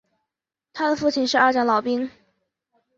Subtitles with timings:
[0.73, 2.09] 他的父亲是二战老兵。